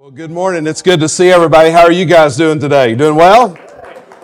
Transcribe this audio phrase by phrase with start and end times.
[0.00, 0.66] Well, good morning.
[0.66, 1.68] It's good to see everybody.
[1.68, 2.94] How are you guys doing today?
[2.94, 3.54] Doing well?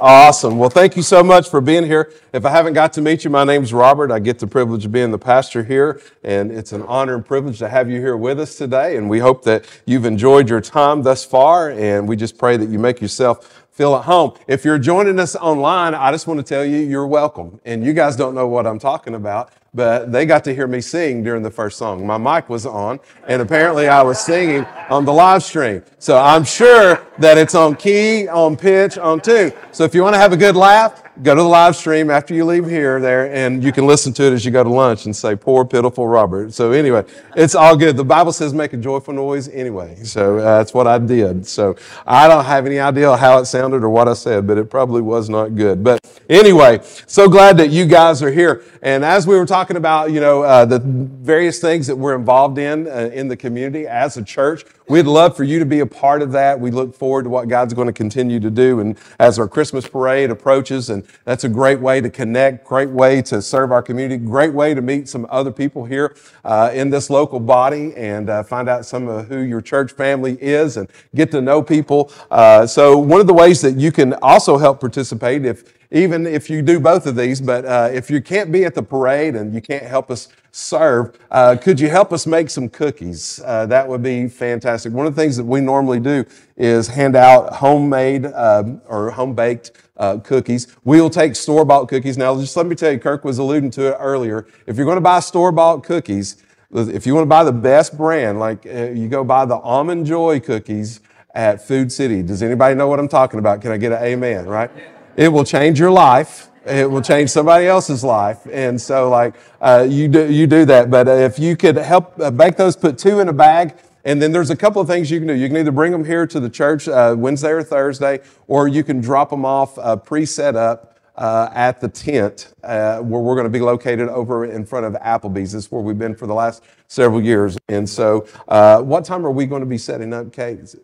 [0.01, 0.57] Awesome.
[0.57, 2.15] Well, thank you so much for being here.
[2.33, 4.11] If I haven't got to meet you, my name's Robert.
[4.11, 7.59] I get the privilege of being the pastor here, and it's an honor and privilege
[7.59, 8.97] to have you here with us today.
[8.97, 12.71] And we hope that you've enjoyed your time thus far, and we just pray that
[12.71, 14.33] you make yourself feel at home.
[14.49, 17.61] If you're joining us online, I just want to tell you you're welcome.
[17.67, 20.81] And you guys don't know what I'm talking about, but they got to hear me
[20.81, 22.07] sing during the first song.
[22.07, 22.99] My mic was on,
[23.29, 25.83] and apparently I was singing on the live stream.
[25.99, 29.53] So I'm sure that it's on key, on pitch, on tune.
[29.73, 32.35] So if you want to have a good laugh, go to the live stream after
[32.35, 35.07] you leave here there and you can listen to it as you go to lunch
[35.07, 36.53] and say poor pitiful robert.
[36.53, 37.97] So anyway it's all good.
[37.97, 39.97] The bible says make a joyful noise anyway.
[40.05, 41.47] So uh, that's what i did.
[41.47, 44.71] So i don't have any idea how it sounded or what i said but it
[44.71, 45.83] probably was not good.
[45.83, 48.63] But anyway so glad that you guys are here.
[48.83, 52.59] And as we were talking about you know uh, the various things that we're involved
[52.59, 55.87] in uh, in the community as a church we'd love for you to be a
[55.87, 58.99] part of that we look forward to what god's going to continue to do and
[59.19, 63.43] as our christmas parade approaches and that's a great way to connect, great way to
[63.43, 67.41] serve our community, great way to meet some other people here uh, in this local
[67.41, 71.41] body and uh, find out some of who your church family is and get to
[71.41, 72.13] know people.
[72.31, 76.51] Uh, so one of the ways that you can also help participate if even if
[76.51, 79.55] you do both of these, but uh, if you can't be at the parade and
[79.55, 83.41] you can't help us serve, uh, could you help us make some cookies?
[83.45, 84.93] Uh, that would be fantastic.
[84.93, 86.25] One of the things that we normally do
[86.57, 90.75] is hand out homemade um, or home baked uh, cookies.
[90.85, 92.19] We'll take store bought cookies.
[92.19, 94.47] Now, just let me tell you, Kirk was alluding to it earlier.
[94.67, 97.97] If you're going to buy store bought cookies, if you want to buy the best
[97.97, 101.01] brand, like uh, you go buy the Almond Joy cookies
[101.35, 102.23] at Food City.
[102.23, 103.61] Does anybody know what I'm talking about?
[103.61, 104.71] Can I get an amen, right?
[105.17, 106.51] It will change your life.
[106.67, 108.47] It will change somebody else's life.
[108.53, 110.91] And so, like, uh, you, do, you do that.
[110.91, 114.31] But if you could help uh, bake those, put two in a bag, and then
[114.31, 115.35] there's a couple of things you can do.
[115.35, 118.85] You can either bring them here to the church uh, Wednesday or Thursday, or you
[118.85, 123.35] can drop them off uh, pre set up uh, at the tent uh, where we're
[123.35, 125.53] going to be located over in front of Applebee's.
[125.53, 127.57] This is where we've been for the last several years.
[127.69, 130.75] And so, uh, what time are we going to be setting up, Kate?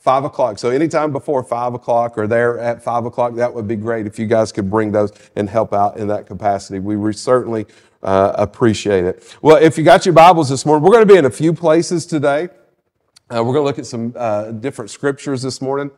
[0.00, 0.58] Five o'clock.
[0.58, 4.18] So anytime before five o'clock or there at five o'clock, that would be great if
[4.18, 6.78] you guys could bring those and help out in that capacity.
[6.78, 7.66] We certainly
[8.02, 9.36] uh, appreciate it.
[9.42, 11.52] Well, if you got your Bibles this morning, we're going to be in a few
[11.52, 12.48] places today.
[13.28, 15.90] Uh, we're going to look at some uh, different scriptures this morning.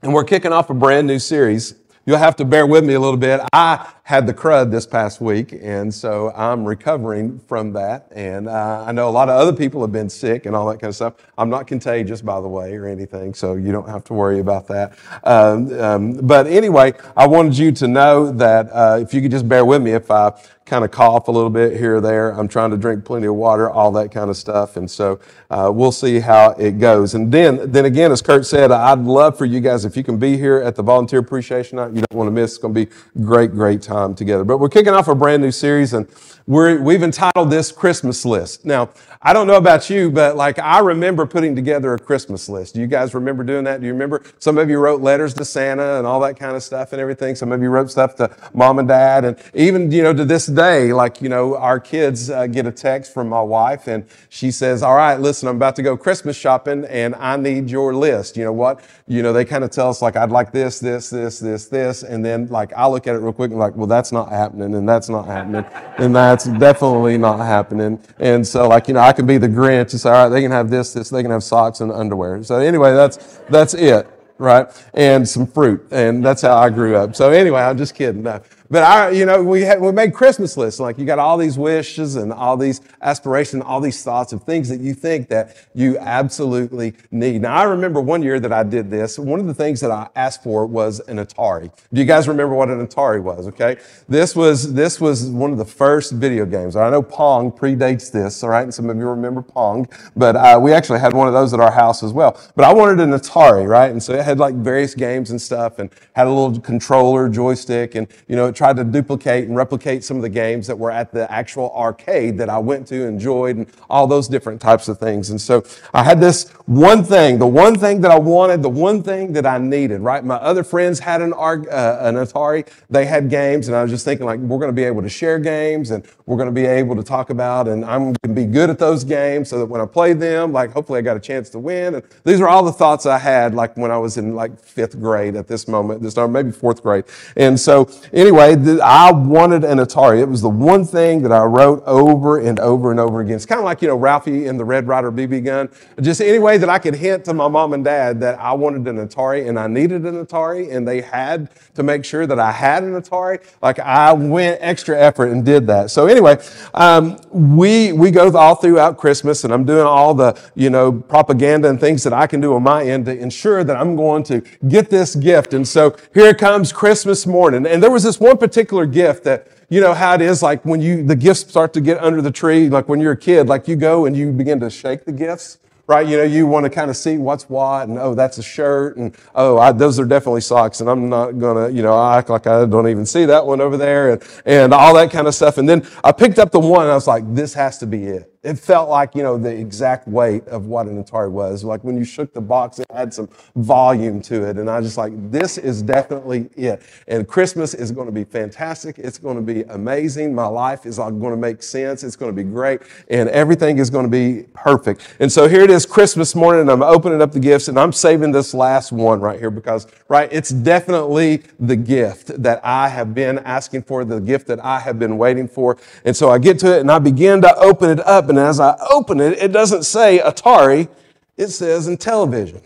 [0.00, 1.74] And we're kicking off a brand new series.
[2.06, 3.40] You'll have to bear with me a little bit.
[3.52, 8.08] I had the crud this past week, and so I'm recovering from that.
[8.10, 10.80] And uh, I know a lot of other people have been sick and all that
[10.80, 11.14] kind of stuff.
[11.38, 14.66] I'm not contagious, by the way, or anything, so you don't have to worry about
[14.66, 14.98] that.
[15.22, 19.48] Um, um, but anyway, I wanted you to know that uh, if you could just
[19.48, 20.32] bear with me if I
[20.70, 22.30] kind of cough a little bit here or there.
[22.30, 24.76] I'm trying to drink plenty of water, all that kind of stuff.
[24.76, 25.18] And so
[25.50, 27.14] uh, we'll see how it goes.
[27.14, 30.16] And then, then again, as Kurt said, I'd love for you guys, if you can
[30.16, 32.52] be here at the Volunteer Appreciation Night, you don't want to miss.
[32.52, 34.44] It's going to be great, great time time together.
[34.44, 36.08] But we're kicking off a brand new series and
[36.50, 38.64] we have entitled this Christmas list.
[38.64, 38.90] Now,
[39.22, 42.74] I don't know about you, but like I remember putting together a Christmas list.
[42.74, 43.80] Do you guys remember doing that?
[43.80, 44.24] Do you remember?
[44.40, 47.36] Some of you wrote letters to Santa and all that kind of stuff and everything.
[47.36, 49.24] Some of you wrote stuff to mom and dad.
[49.24, 52.72] And even, you know, to this day, like, you know, our kids uh, get a
[52.72, 56.36] text from my wife and she says, all right, listen, I'm about to go Christmas
[56.36, 58.36] shopping and I need your list.
[58.36, 58.82] You know what?
[59.06, 62.02] You know, they kind of tell us like, I'd like this, this, this, this, this.
[62.02, 64.74] And then like, I look at it real quick and like, well, that's not happening
[64.74, 65.64] and that's not happening
[65.98, 68.00] and that's definitely not happening.
[68.18, 70.42] And so like, you know, I can be the Grinch and say, all right, they
[70.42, 72.42] can have this, this, they can have socks and underwear.
[72.44, 74.08] So anyway, that's, that's it,
[74.38, 74.66] right?
[74.94, 75.86] And some fruit.
[75.90, 77.14] And that's how I grew up.
[77.16, 78.22] So anyway, I'm just kidding.
[78.22, 78.40] No.
[78.70, 80.78] But I, you know, we had, we made Christmas lists.
[80.78, 84.68] Like you got all these wishes and all these aspirations, all these thoughts of things
[84.68, 87.42] that you think that you absolutely need.
[87.42, 89.18] Now I remember one year that I did this.
[89.18, 91.72] One of the things that I asked for was an Atari.
[91.92, 93.48] Do you guys remember what an Atari was?
[93.48, 93.76] Okay.
[94.08, 96.76] This was, this was one of the first video games.
[96.76, 98.44] I know Pong predates this.
[98.44, 98.62] All right.
[98.62, 101.58] And some of you remember Pong, but uh, we actually had one of those at
[101.58, 102.40] our house as well.
[102.54, 103.90] But I wanted an Atari, right?
[103.90, 107.96] And so it had like various games and stuff and had a little controller, joystick,
[107.96, 110.90] and, you know, it tried to duplicate and replicate some of the games that were
[110.90, 114.98] at the actual arcade that I went to, enjoyed, and all those different types of
[114.98, 115.30] things.
[115.30, 115.64] And so
[115.94, 119.46] I had this one thing, the one thing that I wanted, the one thing that
[119.46, 120.22] I needed, right?
[120.22, 121.56] My other friends had an, uh,
[122.02, 124.84] an Atari, they had games, and I was just thinking, like, we're going to be
[124.84, 128.12] able to share games, and we're going to be able to talk about, and I'm
[128.12, 130.98] going to be good at those games so that when I play them, like, hopefully
[130.98, 131.94] I got a chance to win.
[131.94, 135.00] And these are all the thoughts I had, like, when I was in, like, fifth
[135.00, 137.04] grade at this moment, this time, maybe fourth grade.
[137.36, 140.20] And so, anyway, anyway, I wanted an Atari.
[140.20, 143.36] It was the one thing that I wrote over and over and over again.
[143.36, 145.68] It's kind of like, you know, Ralphie in the Red Ryder BB gun.
[146.00, 148.86] Just any way that I could hint to my mom and dad that I wanted
[148.88, 152.52] an Atari and I needed an Atari and they had to make sure that I
[152.52, 153.44] had an Atari.
[153.62, 155.90] Like I went extra effort and did that.
[155.90, 156.38] So anyway,
[156.74, 161.68] um, we, we go all throughout Christmas and I'm doing all the, you know, propaganda
[161.68, 164.42] and things that I can do on my end to ensure that I'm going to
[164.68, 165.54] get this gift.
[165.54, 167.66] And so here comes Christmas morning.
[167.66, 170.80] And there was this one particular gift that, you know how it is like when
[170.80, 173.68] you, the gifts start to get under the tree, like when you're a kid, like
[173.68, 175.58] you go and you begin to shake the gifts
[175.90, 176.06] right?
[176.06, 178.96] You know, you want to kind of see what's what, and oh, that's a shirt,
[178.96, 182.30] and oh, I, those are definitely socks, and I'm not gonna, you know, I act
[182.30, 185.34] like I don't even see that one over there, and, and all that kind of
[185.34, 185.58] stuff.
[185.58, 188.29] And then I picked up the one, I was like, this has to be it
[188.42, 191.62] it felt like, you know, the exact weight of what an Atari was.
[191.62, 194.56] Like when you shook the box, it had some volume to it.
[194.56, 196.80] And I just like, this is definitely it.
[197.06, 198.98] And Christmas is going to be fantastic.
[198.98, 200.34] It's going to be amazing.
[200.34, 202.02] My life is going to make sense.
[202.02, 202.80] It's going to be great.
[203.08, 205.16] And everything is going to be perfect.
[205.20, 206.62] And so here it is Christmas morning.
[206.62, 209.86] And I'm opening up the gifts and I'm saving this last one right here because,
[210.08, 214.80] right, it's definitely the gift that I have been asking for, the gift that I
[214.80, 215.76] have been waiting for.
[216.06, 218.60] And so I get to it and I begin to open it up and as
[218.60, 220.88] I open it, it doesn't say Atari,
[221.36, 222.62] it says Intellivision.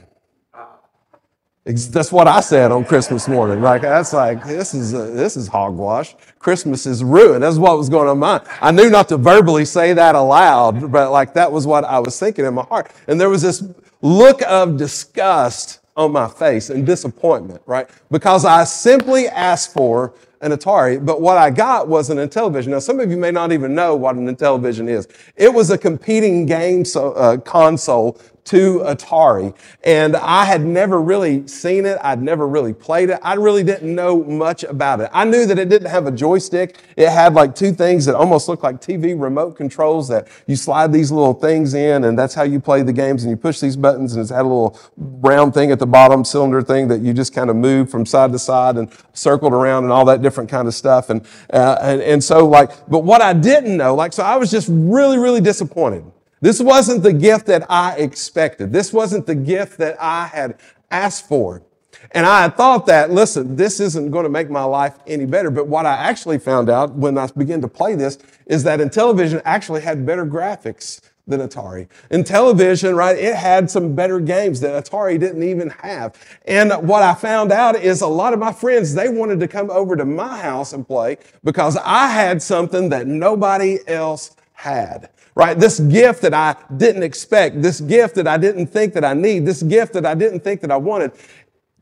[1.64, 3.62] That's what I said on Christmas morning.
[3.62, 6.14] Like that's like this is uh, this is hogwash.
[6.38, 7.42] Christmas is ruined.
[7.42, 8.48] That's what was going on in my mind.
[8.60, 12.20] I knew not to verbally say that aloud, but like that was what I was
[12.20, 12.92] thinking in my heart.
[13.08, 13.64] And there was this
[14.02, 17.88] look of disgust on my face and disappointment, right?
[18.10, 20.12] Because I simply asked for
[20.44, 22.68] an Atari, but what I got was an Intellivision.
[22.68, 25.08] Now, some of you may not even know what an Intellivision is.
[25.36, 29.54] It was a competing game so, uh, console to Atari.
[29.84, 31.98] And I had never really seen it.
[32.02, 33.18] I'd never really played it.
[33.22, 35.10] I really didn't know much about it.
[35.12, 36.78] I knew that it didn't have a joystick.
[36.96, 40.92] It had like two things that almost looked like TV remote controls that you slide
[40.92, 43.76] these little things in and that's how you play the games and you push these
[43.76, 47.14] buttons and it's had a little round thing at the bottom, cylinder thing that you
[47.14, 50.50] just kind of move from side to side and circled around and all that different
[50.50, 51.08] kind of stuff.
[51.08, 54.50] And, uh, and, and so like, but what I didn't know, like, so I was
[54.50, 56.04] just really, really disappointed
[56.44, 58.70] this wasn't the gift that I expected.
[58.70, 60.60] This wasn't the gift that I had
[60.90, 61.62] asked for.
[62.10, 65.50] And I thought that, listen, this isn't going to make my life any better.
[65.50, 69.40] But what I actually found out when I began to play this is that Intellivision
[69.46, 71.88] actually had better graphics than Atari.
[72.10, 76.14] Intellivision, right, it had some better games that Atari didn't even have.
[76.44, 79.70] And what I found out is a lot of my friends, they wanted to come
[79.70, 85.58] over to my house and play because I had something that nobody else had right?
[85.58, 89.46] This gift that I didn't expect, this gift that I didn't think that I need,
[89.46, 91.12] this gift that I didn't think that I wanted,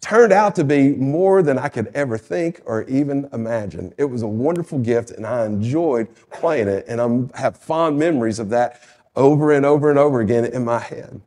[0.01, 3.95] turned out to be more than I could ever think or even imagine.
[3.99, 8.39] It was a wonderful gift and I enjoyed playing it and I have fond memories
[8.39, 8.81] of that
[9.15, 11.21] over and over and over again in my head.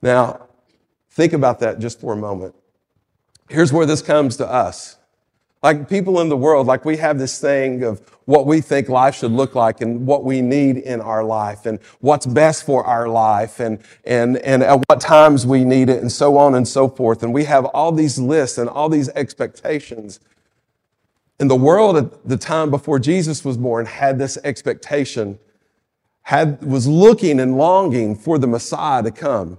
[0.00, 0.46] Now,
[1.10, 2.54] think about that just for a moment.
[3.48, 4.96] Here's where this comes to us.
[5.62, 9.14] Like people in the world, like we have this thing of what we think life
[9.14, 13.08] should look like and what we need in our life and what's best for our
[13.08, 16.88] life and, and, and at what times we need it and so on and so
[16.88, 17.22] forth.
[17.22, 20.18] And we have all these lists and all these expectations.
[21.38, 25.38] And the world at the time before Jesus was born had this expectation,
[26.22, 29.58] had, was looking and longing for the Messiah to come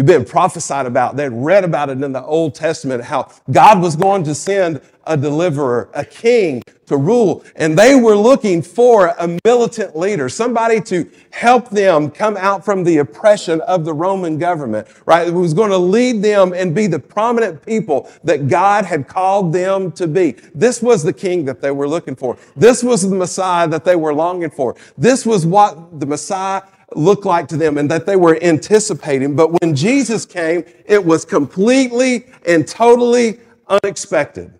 [0.00, 1.14] who'd been prophesied about.
[1.14, 5.14] They'd read about it in the Old Testament, how God was going to send a
[5.14, 7.44] deliverer, a king to rule.
[7.54, 12.82] And they were looking for a militant leader, somebody to help them come out from
[12.82, 15.28] the oppression of the Roman government, right?
[15.28, 19.52] Who was going to lead them and be the prominent people that God had called
[19.52, 20.32] them to be.
[20.54, 22.38] This was the king that they were looking for.
[22.56, 24.76] This was the Messiah that they were longing for.
[24.96, 26.62] This was what the Messiah
[26.96, 29.36] looked like to them and that they were anticipating.
[29.36, 34.52] But when Jesus came, it was completely and totally unexpected.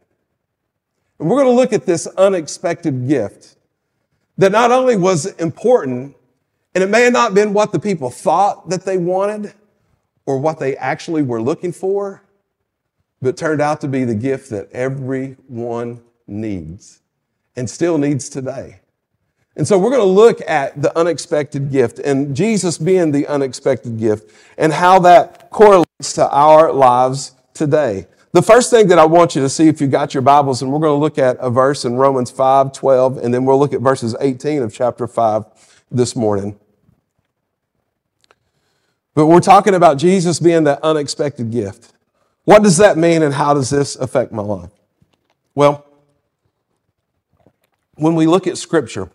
[1.18, 3.56] And we're going to look at this unexpected gift
[4.38, 6.16] that not only was important,
[6.74, 9.52] and it may have not been what the people thought that they wanted
[10.24, 12.22] or what they actually were looking for,
[13.20, 17.02] but turned out to be the gift that everyone needs
[17.56, 18.80] and still needs today.
[19.60, 23.98] And so we're going to look at the unexpected gift and Jesus being the unexpected
[23.98, 28.06] gift and how that correlates to our lives today.
[28.32, 30.72] The first thing that I want you to see if you got your Bibles, and
[30.72, 33.74] we're going to look at a verse in Romans 5, 12, and then we'll look
[33.74, 35.44] at verses 18 of chapter 5
[35.90, 36.58] this morning.
[39.12, 41.92] But we're talking about Jesus being the unexpected gift.
[42.44, 44.70] What does that mean and how does this affect my life?
[45.54, 45.84] Well,
[47.96, 49.10] when we look at Scripture,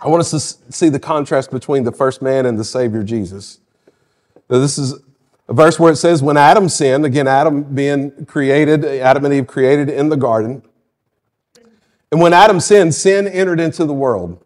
[0.00, 3.60] I want us to see the contrast between the first man and the Savior Jesus.
[4.48, 4.94] Now, this is
[5.48, 9.46] a verse where it says, when Adam sinned, again, Adam being created, Adam and Eve
[9.46, 10.62] created in the garden.
[12.12, 14.44] And when Adam sinned, sin entered into the world.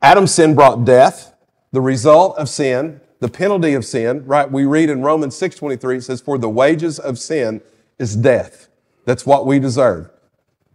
[0.00, 1.34] Adam's sin brought death,
[1.72, 4.50] the result of sin, the penalty of sin, right?
[4.50, 7.60] We read in Romans 6:23 it says for the wages of sin
[7.98, 8.68] is death.
[9.04, 10.10] That's what we deserve.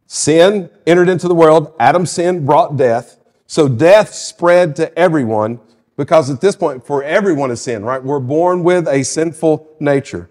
[0.08, 3.18] Sin entered into the world, Adam's sin brought death.
[3.48, 5.60] So death spread to everyone
[5.98, 8.04] because at this point for everyone is sin, right?
[8.04, 10.30] We're born with a sinful nature.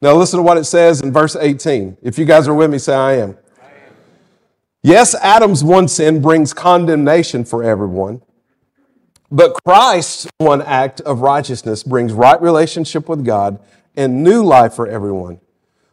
[0.00, 1.96] Now listen to what it says in verse 18.
[2.02, 3.38] If you guys are with me, say I am.
[4.82, 8.20] Yes, Adam's one sin brings condemnation for everyone.
[9.30, 13.58] But Christ's one act of righteousness brings right relationship with God
[13.96, 15.40] and new life for everyone.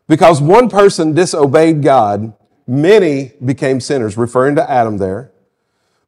[0.08, 2.34] Because one person disobeyed God,
[2.68, 5.31] many became sinners, referring to Adam there.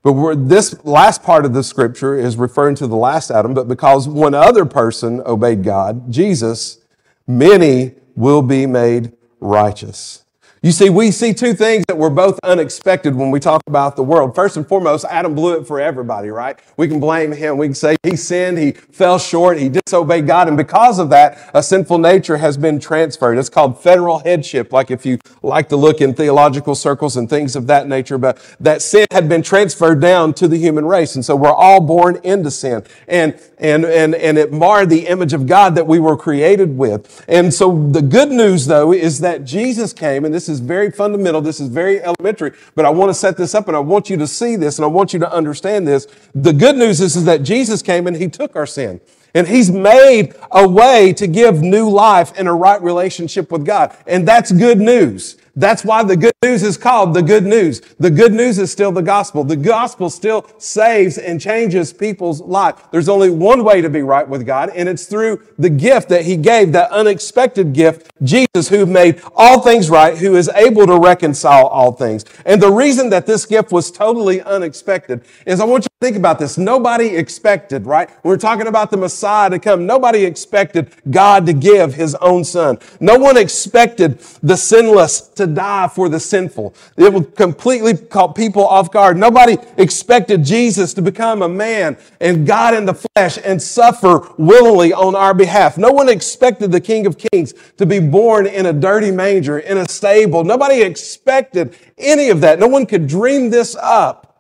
[0.04, 4.08] But this last part of the scripture is referring to the last Adam, but because
[4.08, 6.80] one other person obeyed God, Jesus,
[7.26, 10.23] many will be made righteous.
[10.66, 14.04] You see, we see two things that were both unexpected when we talk about the
[14.04, 14.34] world.
[14.34, 16.58] First and foremost, Adam blew it for everybody, right?
[16.78, 17.58] We can blame him.
[17.58, 20.48] We can say he sinned, he fell short, he disobeyed God.
[20.48, 23.38] And because of that, a sinful nature has been transferred.
[23.38, 27.58] It's called federal headship, like if you like to look in theological circles and things
[27.58, 28.18] of that nature.
[28.18, 31.16] But that sin had been transferred down to the human race.
[31.16, 32.86] And so we're all born into sin.
[33.10, 37.26] And, and, and, and it marred the image of God that we were created with.
[37.28, 40.92] And so the good news, though, is that Jesus came, and this is is very
[40.92, 41.42] fundamental.
[41.42, 44.18] This is very elementary, but I want to set this up and I want you
[44.18, 46.08] to see this and I want you to understand this.
[46.34, 49.02] The good news is, is that Jesus came and he took our sin.
[49.36, 53.98] And he's made a way to give new life and a right relationship with God.
[54.06, 55.38] And that's good news.
[55.56, 57.80] That's why the good news is called the good news.
[58.00, 59.44] The good news is still the gospel.
[59.44, 62.90] The gospel still saves and changes people's life.
[62.90, 66.26] There's only one way to be right with God, and it's through the gift that
[66.26, 70.98] He gave, that unexpected gift, Jesus, who made all things right, who is able to
[70.98, 72.26] reconcile all things.
[72.48, 76.18] And the reason that this gift was totally unexpected is I want you to think
[76.18, 76.58] about this.
[76.58, 78.10] Nobody expected, right?
[78.24, 79.86] We're talking about the Messiah to come.
[79.86, 82.80] Nobody expected God to give His own Son.
[83.00, 86.74] No one expected the sinless to to die for the sinful.
[86.98, 89.18] It would completely caught people off guard.
[89.18, 94.94] Nobody expected Jesus to become a man and God in the flesh and suffer willingly
[94.94, 95.78] on our behalf.
[95.78, 99.78] No one expected the King of Kings to be born in a dirty manger, in
[99.78, 100.44] a stable.
[100.44, 102.60] Nobody expected any of that.
[102.60, 104.34] No one could dream this up.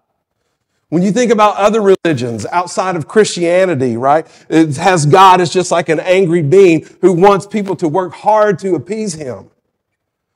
[0.93, 4.27] When you think about other religions outside of Christianity, right?
[4.47, 8.59] It has God as just like an angry being who wants people to work hard
[8.59, 9.49] to appease him.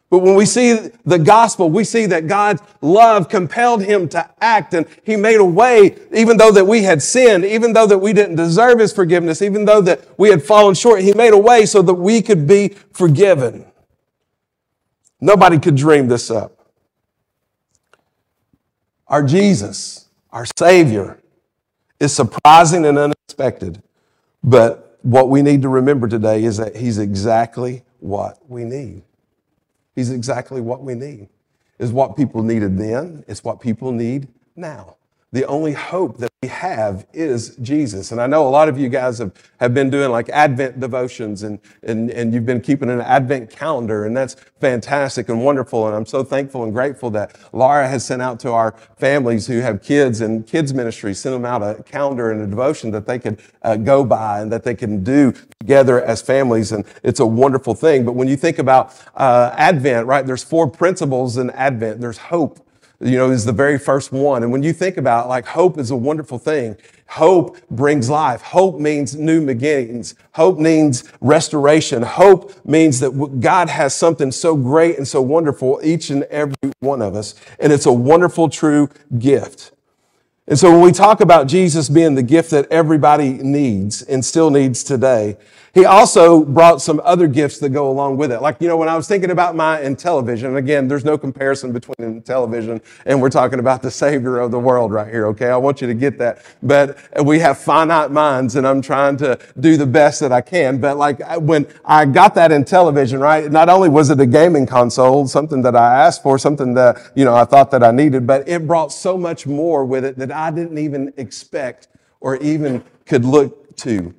[0.09, 4.73] But when we see the gospel, we see that God's love compelled him to act
[4.73, 8.13] and he made a way, even though that we had sinned, even though that we
[8.13, 11.65] didn't deserve his forgiveness, even though that we had fallen short, he made a way
[11.65, 13.65] so that we could be forgiven.
[15.19, 16.53] Nobody could dream this up.
[19.07, 21.19] Our Jesus, our Savior,
[21.99, 23.81] is surprising and unexpected.
[24.43, 29.03] But what we need to remember today is that he's exactly what we need.
[29.97, 31.27] He's exactly what we need.
[31.79, 34.96] Is what people needed then, it's what people need now.
[35.33, 38.13] The only hope that we have is Jesus.
[38.13, 41.43] And I know a lot of you guys have, have been doing like Advent devotions
[41.43, 45.85] and, and, and you've been keeping an Advent calendar, and that's fantastic and wonderful.
[45.85, 49.59] And I'm so thankful and grateful that Laura has sent out to our families who
[49.59, 53.19] have kids and kids ministry, sent them out a calendar and a devotion that they
[53.19, 56.71] could uh, go by and that they can do together as families.
[56.71, 58.05] And it's a wonderful thing.
[58.05, 61.99] But when you think about uh, Advent, right, there's four principles in Advent.
[61.99, 62.65] There's hope
[62.99, 64.43] you know, is the very first one.
[64.43, 66.77] And when you think about like hope is a wonderful thing.
[67.09, 68.41] Hope brings life.
[68.41, 70.15] Hope means new beginnings.
[70.33, 72.03] Hope means restoration.
[72.03, 77.01] Hope means that God has something so great and so wonderful, each and every one
[77.01, 77.35] of us.
[77.59, 79.71] And it's a wonderful, true gift.
[80.49, 84.49] And so when we talk about Jesus being the gift that everybody needs and still
[84.49, 85.37] needs today,
[85.77, 88.41] he also brought some other gifts that go along with it.
[88.41, 92.19] Like, you know, when I was thinking about my Intellivision, again, there's no comparison between
[92.19, 95.49] Intellivision and we're talking about the Savior of the world right here, okay?
[95.49, 96.43] I want you to get that.
[96.63, 100.81] But we have finite minds and I'm trying to do the best that I can.
[100.81, 105.27] But like when I got that Intellivision, right, not only was it a gaming console,
[105.27, 108.49] something that I asked for, something that, you know, I thought that I needed, but
[108.49, 111.87] it brought so much more with it that I didn't even expect
[112.19, 114.15] or even could look to.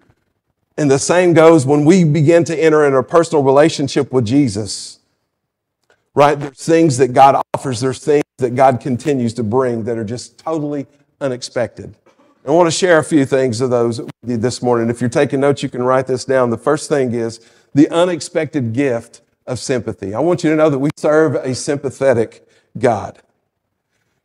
[0.79, 5.01] And the same goes when we begin to enter in a personal relationship with Jesus.
[6.15, 6.39] Right?
[6.39, 10.39] There's things that God offers, there's things that God continues to bring that are just
[10.39, 10.87] totally
[11.21, 11.97] unexpected.
[12.47, 14.89] I want to share a few things of those this morning.
[14.89, 16.51] If you're taking notes, you can write this down.
[16.51, 17.41] The first thing is
[17.75, 20.15] the unexpected gift of sympathy.
[20.15, 23.19] I want you to know that we serve a sympathetic God.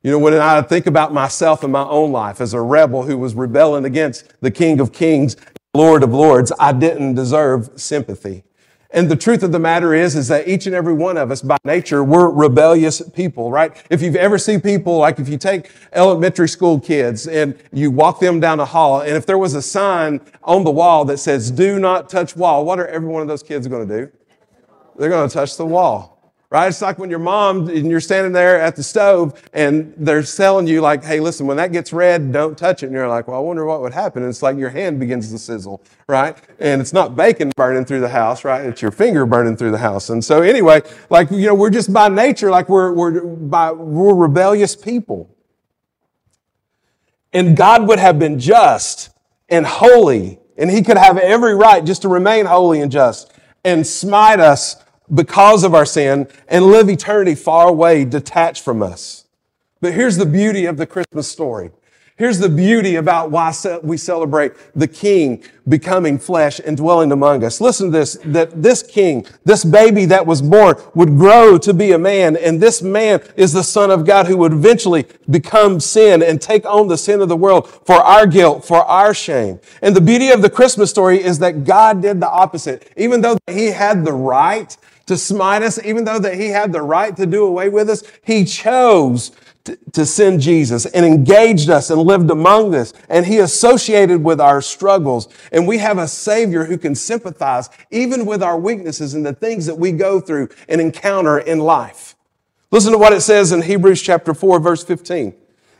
[0.03, 3.17] You know, when I think about myself in my own life as a rebel who
[3.17, 5.35] was rebelling against the King of Kings,
[5.75, 8.43] Lord of Lords, I didn't deserve sympathy.
[8.91, 11.41] And the truth of the matter is, is that each and every one of us
[11.41, 13.75] by nature, we're rebellious people, right?
[13.89, 18.19] If you've ever seen people, like if you take elementary school kids and you walk
[18.19, 21.49] them down a hall, and if there was a sign on the wall that says,
[21.49, 24.11] do not touch wall, what are every one of those kids going to do?
[24.95, 26.12] They're going to touch the wall
[26.53, 26.67] right?
[26.67, 30.67] It's like when your mom and you're standing there at the stove and they're telling
[30.67, 32.85] you like, hey, listen, when that gets red, don't touch it.
[32.85, 34.21] And you're like, well, I wonder what would happen.
[34.21, 36.37] And it's like your hand begins to sizzle, right?
[36.59, 38.63] And it's not bacon burning through the house, right?
[38.67, 40.11] It's your finger burning through the house.
[40.11, 44.13] And so anyway, like, you know, we're just by nature, like we're, we're by, we're
[44.13, 45.35] rebellious people.
[47.33, 49.09] And God would have been just
[49.49, 53.33] and holy, and he could have every right just to remain holy and just
[53.65, 59.25] and smite us because of our sin and live eternity far away, detached from us.
[59.81, 61.71] But here's the beauty of the Christmas story.
[62.15, 63.51] Here's the beauty about why
[63.81, 67.59] we celebrate the King becoming flesh and dwelling among us.
[67.59, 71.91] Listen to this, that this King, this baby that was born would grow to be
[71.91, 72.37] a man.
[72.37, 76.67] And this man is the Son of God who would eventually become sin and take
[76.67, 79.59] on the sin of the world for our guilt, for our shame.
[79.81, 82.93] And the beauty of the Christmas story is that God did the opposite.
[82.95, 84.77] Even though he had the right
[85.07, 88.03] to smite us, even though that he had the right to do away with us,
[88.23, 89.31] he chose
[89.65, 92.93] to, send Jesus and engaged us and lived among us.
[93.09, 95.29] And he associated with our struggles.
[95.51, 99.65] And we have a savior who can sympathize even with our weaknesses and the things
[99.65, 102.15] that we go through and encounter in life.
[102.71, 105.33] Listen to what it says in Hebrews chapter 4, verse 15.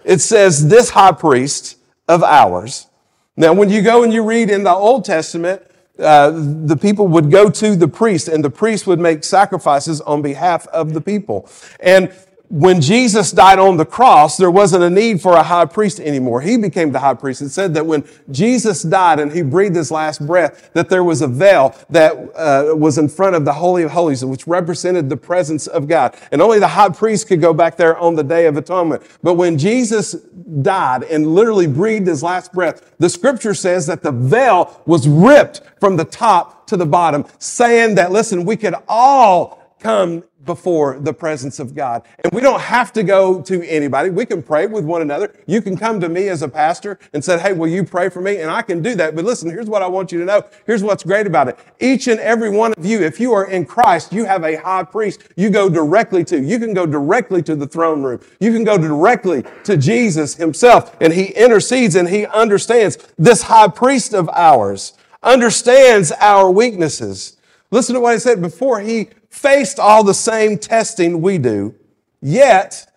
[0.05, 2.87] It says, this high priest of ours.
[3.35, 5.63] Now, when you go and you read in the Old Testament,
[5.99, 10.21] uh, the people would go to the priest and the priest would make sacrifices on
[10.21, 11.49] behalf of the people.
[11.79, 12.13] And
[12.49, 16.41] when Jesus died on the cross, there wasn't a need for a high priest anymore.
[16.41, 17.41] He became the high priest.
[17.41, 21.21] It said that when Jesus died and he breathed his last breath, that there was
[21.21, 25.17] a veil that uh, was in front of the Holy of Holies, which represented the
[25.17, 26.15] presence of God.
[26.32, 29.01] And only the high priest could go back there on the Day of Atonement.
[29.23, 30.13] But when Jesus
[30.62, 35.62] died and literally breathed his last breath, the scripture says that the veil was ripped
[35.79, 41.13] from the top to the bottom, saying that, listen, we could all come before the
[41.13, 42.04] presence of God.
[42.24, 44.10] And we don't have to go to anybody.
[44.10, 45.34] We can pray with one another.
[45.46, 48.22] You can come to me as a pastor and say, Hey, will you pray for
[48.22, 48.38] me?
[48.38, 49.15] And I can do that.
[49.15, 50.43] But listen, here's what I want you to know.
[50.65, 51.60] Here's what's great about it.
[51.80, 54.84] Each and every one of you, if you are in Christ, you have a high
[54.84, 56.41] priest you go directly to.
[56.41, 58.22] You can go directly to the throne room.
[58.39, 62.98] You can go directly to Jesus himself and he intercedes and he understands.
[63.17, 67.38] This high priest of ours understands our weaknesses.
[67.72, 69.10] Listen to what he said before he
[69.43, 71.75] faced all the same testing we do,
[72.21, 72.89] yet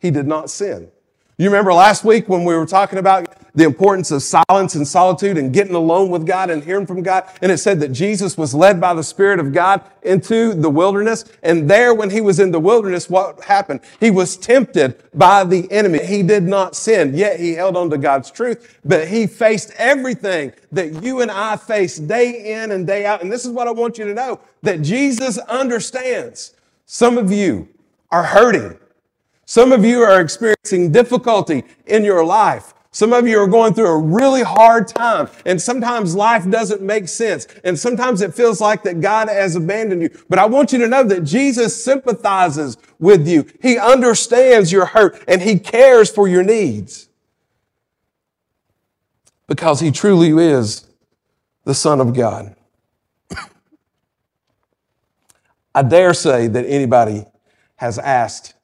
[0.00, 0.90] he did not sin.
[1.38, 5.38] You remember last week when we were talking about the importance of silence and solitude
[5.38, 7.28] and getting alone with God and hearing from God.
[7.42, 11.24] And it said that Jesus was led by the Spirit of God into the wilderness.
[11.42, 13.80] And there, when he was in the wilderness, what happened?
[14.00, 16.04] He was tempted by the enemy.
[16.04, 20.52] He did not sin, yet he held on to God's truth, but he faced everything
[20.72, 23.22] that you and I face day in and day out.
[23.22, 26.54] And this is what I want you to know that Jesus understands.
[26.86, 27.68] Some of you
[28.10, 28.78] are hurting.
[29.44, 32.74] Some of you are experiencing difficulty in your life.
[32.98, 37.06] Some of you are going through a really hard time and sometimes life doesn't make
[37.06, 37.46] sense.
[37.62, 40.10] And sometimes it feels like that God has abandoned you.
[40.28, 43.46] But I want you to know that Jesus sympathizes with you.
[43.62, 47.08] He understands your hurt and he cares for your needs
[49.46, 50.84] because he truly is
[51.62, 52.56] the son of God.
[55.72, 57.26] I dare say that anybody
[57.76, 58.54] has asked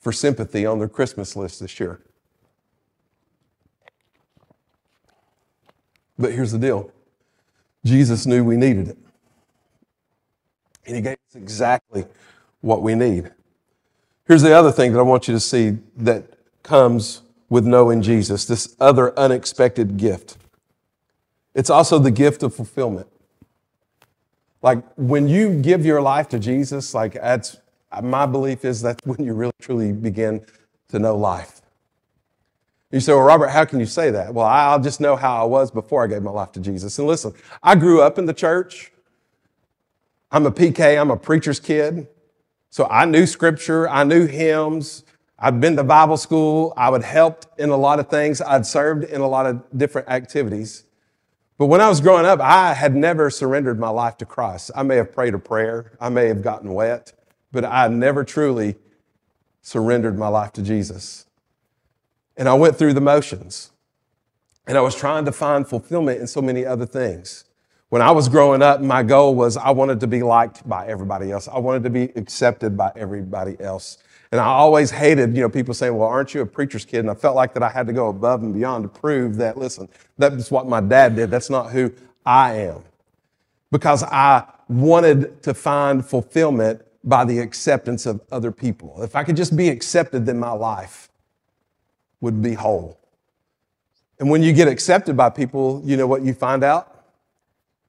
[0.00, 2.00] for sympathy on their Christmas list this year.
[6.18, 6.90] But here's the deal
[7.84, 8.98] Jesus knew we needed it.
[10.86, 12.06] And He gave us exactly
[12.60, 13.30] what we need.
[14.26, 16.24] Here's the other thing that I want you to see that
[16.62, 20.36] comes with knowing Jesus this other unexpected gift.
[21.54, 23.06] It's also the gift of fulfillment.
[24.62, 27.56] Like when you give your life to Jesus, like that's
[28.02, 30.44] my belief is that's when you really truly begin
[30.88, 31.55] to know life.
[32.96, 34.32] You say, well, Robert, how can you say that?
[34.32, 36.98] Well, I'll just know how I was before I gave my life to Jesus.
[36.98, 38.90] And listen, I grew up in the church.
[40.30, 42.08] I'm a PK, I'm a preacher's kid.
[42.70, 45.04] So I knew scripture, I knew hymns,
[45.38, 46.72] I'd been to Bible school.
[46.74, 48.40] I would helped in a lot of things.
[48.40, 50.84] I'd served in a lot of different activities.
[51.58, 54.70] But when I was growing up, I had never surrendered my life to Christ.
[54.74, 55.92] I may have prayed a prayer.
[56.00, 57.12] I may have gotten wet,
[57.52, 58.76] but I never truly
[59.60, 61.25] surrendered my life to Jesus.
[62.36, 63.70] And I went through the motions.
[64.66, 67.44] And I was trying to find fulfillment in so many other things.
[67.88, 71.30] When I was growing up, my goal was I wanted to be liked by everybody
[71.30, 71.46] else.
[71.46, 73.98] I wanted to be accepted by everybody else.
[74.32, 77.00] And I always hated, you know, people saying, well, aren't you a preacher's kid?
[77.00, 79.56] And I felt like that I had to go above and beyond to prove that,
[79.56, 81.30] listen, that's what my dad did.
[81.30, 81.92] That's not who
[82.24, 82.82] I am.
[83.70, 89.00] Because I wanted to find fulfillment by the acceptance of other people.
[89.04, 91.08] If I could just be accepted, then my life
[92.26, 92.98] would be whole.
[94.18, 97.04] And when you get accepted by people, you know what you find out?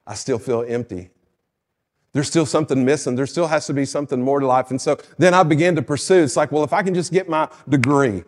[0.06, 1.10] I still feel empty.
[2.14, 3.16] There's still something missing.
[3.16, 4.70] There still has to be something more to life.
[4.70, 6.22] And so then I began to pursue.
[6.22, 8.24] It's like, well, if I can just get my degree,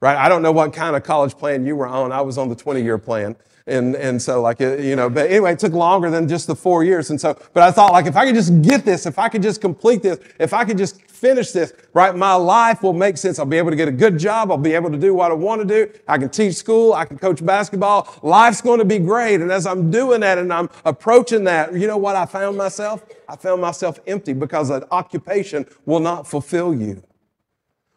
[0.00, 0.16] right?
[0.16, 2.10] I don't know what kind of college plan you were on.
[2.10, 3.36] I was on the 20 year plan.
[3.66, 6.82] And, and so like, you know, but anyway, it took longer than just the four
[6.84, 7.10] years.
[7.10, 9.42] And so, but I thought like, if I could just get this, if I could
[9.42, 13.38] just complete this, if I could just finish this, right, my life will make sense.
[13.38, 14.50] I'll be able to get a good job.
[14.50, 15.92] I'll be able to do what I want to do.
[16.08, 16.94] I can teach school.
[16.94, 18.12] I can coach basketball.
[18.22, 19.40] Life's going to be great.
[19.40, 23.04] And as I'm doing that and I'm approaching that, you know what I found myself?
[23.28, 27.02] I found myself empty because an occupation will not fulfill you.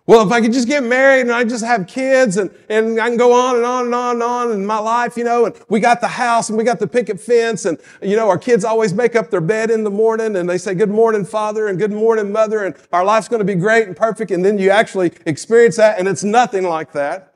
[0.08, 3.08] Well, if I could just get married and I just have kids and, and I
[3.08, 5.56] can go on and on and on and on in my life, you know, and
[5.68, 8.64] we got the house and we got the picket fence and, you know, our kids
[8.64, 11.80] always make up their bed in the morning and they say, good morning, father and
[11.80, 14.30] good morning, mother, and our life's going to be great and perfect.
[14.30, 17.34] And then you actually experience that and it's nothing like that.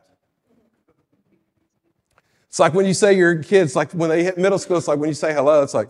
[2.49, 4.99] It's like when you say your kids, like when they hit middle school, it's like
[4.99, 5.89] when you say hello, it's like,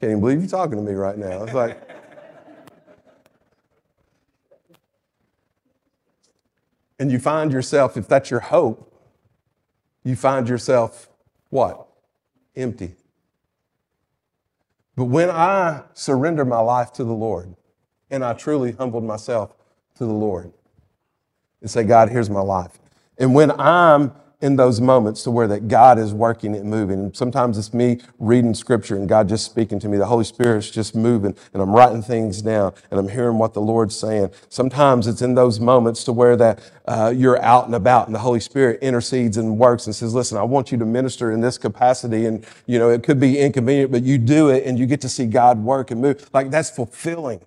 [0.00, 1.44] can't even believe you're talking to me right now.
[1.44, 1.89] It's like,
[7.00, 8.94] And you find yourself, if that's your hope,
[10.04, 11.08] you find yourself
[11.48, 11.88] what?
[12.54, 12.94] Empty.
[14.96, 17.56] But when I surrender my life to the Lord
[18.10, 19.54] and I truly humbled myself
[19.96, 20.52] to the Lord
[21.62, 22.78] and say, God, here's my life.
[23.16, 27.00] And when I'm in those moments to where that God is working and moving.
[27.00, 29.98] And sometimes it's me reading scripture and God just speaking to me.
[29.98, 33.60] The Holy Spirit's just moving and I'm writing things down and I'm hearing what the
[33.60, 34.30] Lord's saying.
[34.48, 38.20] Sometimes it's in those moments to where that uh, you're out and about and the
[38.20, 41.58] Holy Spirit intercedes and works and says, listen, I want you to minister in this
[41.58, 42.26] capacity.
[42.26, 45.08] And, you know, it could be inconvenient, but you do it and you get to
[45.08, 46.28] see God work and move.
[46.32, 47.40] Like that's fulfilling.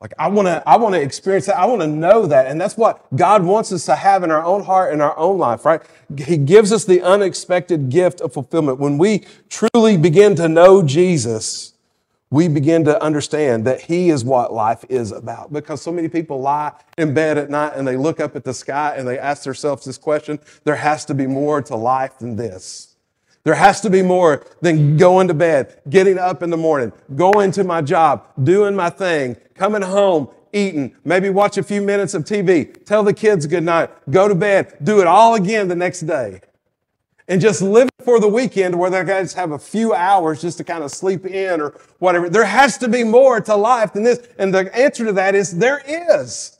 [0.00, 1.58] Like I want to, I want to experience that.
[1.58, 2.46] I want to know that.
[2.46, 5.36] And that's what God wants us to have in our own heart and our own
[5.36, 5.82] life, right?
[6.16, 8.78] He gives us the unexpected gift of fulfillment.
[8.78, 11.74] When we truly begin to know Jesus,
[12.30, 15.52] we begin to understand that He is what life is about.
[15.52, 18.54] Because so many people lie in bed at night and they look up at the
[18.54, 22.36] sky and they ask themselves this question, there has to be more to life than
[22.36, 22.89] this.
[23.42, 27.52] There has to be more than going to bed, getting up in the morning, going
[27.52, 32.24] to my job, doing my thing, coming home, eating, maybe watch a few minutes of
[32.24, 36.00] TV, tell the kids good night, go to bed, do it all again the next
[36.00, 36.40] day.
[37.28, 40.64] And just live for the weekend where they guys have a few hours just to
[40.64, 42.28] kind of sleep in or whatever.
[42.28, 44.26] There has to be more to life than this.
[44.36, 46.58] And the answer to that is there is.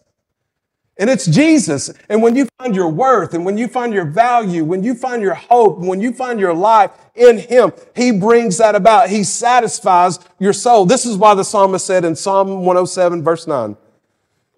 [1.01, 1.91] And it's Jesus.
[2.11, 5.23] And when you find your worth and when you find your value, when you find
[5.23, 9.09] your hope, when you find your life in Him, He brings that about.
[9.09, 10.85] He satisfies your soul.
[10.85, 13.79] This is why the psalmist said in Psalm 107 verse 9,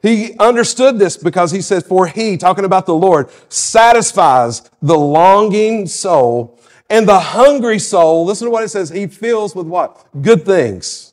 [0.03, 5.87] he understood this because he says, for he, talking about the Lord, satisfies the longing
[5.87, 6.59] soul
[6.91, 8.25] and the hungry soul.
[8.25, 8.91] Listen to what it says.
[8.91, 10.05] He fills with what?
[10.21, 11.13] Good things.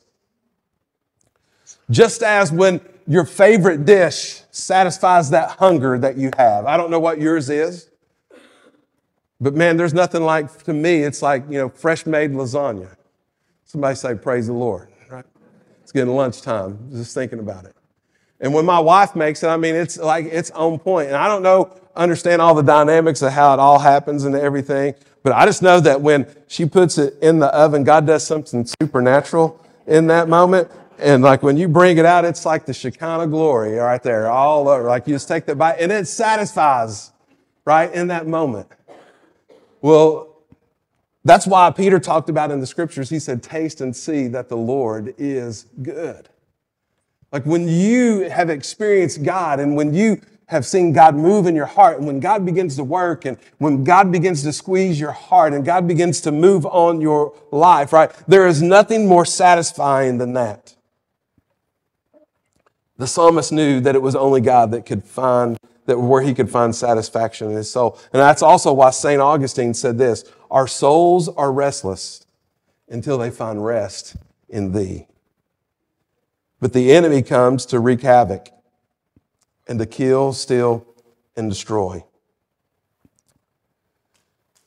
[1.91, 6.65] Just as when your favorite dish satisfies that hunger that you have.
[6.65, 7.89] I don't know what yours is,
[9.41, 12.95] but man, there's nothing like, to me, it's like, you know, fresh made lasagna.
[13.65, 15.25] Somebody say, Praise the Lord, right?
[15.81, 17.75] It's getting lunchtime, just thinking about it.
[18.39, 21.07] And when my wife makes it, I mean, it's like, it's on point.
[21.07, 24.95] And I don't know, understand all the dynamics of how it all happens and everything,
[25.23, 28.65] but I just know that when she puts it in the oven, God does something
[28.81, 30.71] supernatural in that moment.
[30.99, 34.67] And like when you bring it out, it's like the Shekinah glory right there, all
[34.67, 34.83] over.
[34.83, 37.11] Like you just take that bite and it satisfies
[37.65, 38.67] right in that moment.
[39.81, 40.27] Well,
[41.23, 44.57] that's why Peter talked about in the scriptures, he said, taste and see that the
[44.57, 46.29] Lord is good.
[47.31, 51.67] Like when you have experienced God and when you have seen God move in your
[51.67, 55.53] heart and when God begins to work and when God begins to squeeze your heart
[55.53, 58.11] and God begins to move on your life, right?
[58.27, 60.75] There is nothing more satisfying than that.
[62.99, 66.49] The psalmist knew that it was only God that could find that where he could
[66.49, 67.97] find satisfaction in his soul.
[68.13, 69.21] And that's also why St.
[69.21, 72.25] Augustine said this, our souls are restless
[72.89, 74.17] until they find rest
[74.49, 75.07] in thee.
[76.59, 78.49] But the enemy comes to wreak havoc
[79.65, 80.85] and to kill, steal,
[81.37, 82.03] and destroy.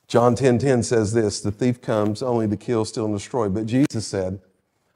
[0.08, 3.50] John 10:10 10, 10 says this, the thief comes only to kill, steal, and destroy.
[3.50, 4.40] But Jesus said,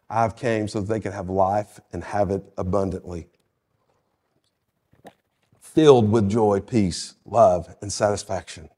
[0.09, 3.27] I've came so that they could have life and have it abundantly.
[5.61, 8.69] Filled with joy, peace, love, and satisfaction.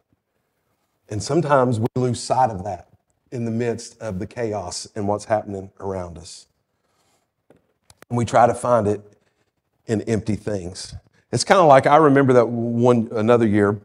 [1.09, 2.89] And sometimes we lose sight of that
[3.31, 6.47] in the midst of the chaos and what's happening around us.
[8.09, 9.01] And we try to find it
[9.87, 10.95] in empty things.
[11.31, 13.81] It's kind of like I remember that one another year,